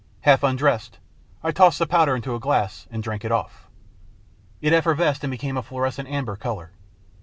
Half 0.21 0.41
undressed, 0.41 0.97
I 1.43 1.51
tossed 1.51 1.77
the 1.77 1.85
powder 1.85 2.15
into 2.15 2.33
a 2.33 2.39
glass 2.39 2.87
and 2.89 3.03
drank 3.03 3.23
it 3.23 3.31
off. 3.31 3.67
It 4.59 4.73
effervesced, 4.73 5.23
and 5.23 5.29
became 5.29 5.57
a 5.57 5.61
fluorescent 5.61 6.09
amber 6.09 6.35
colour. 6.35 6.71